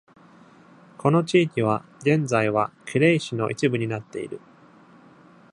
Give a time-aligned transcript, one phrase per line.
[0.97, 4.39] この地域は、現在はクレイ市の一部になっている。